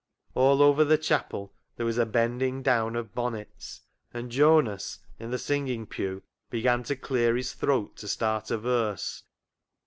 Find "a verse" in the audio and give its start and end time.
8.49-9.21